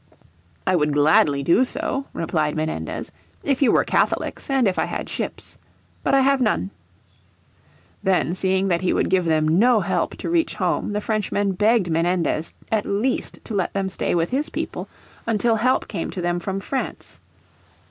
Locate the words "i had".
4.79-5.07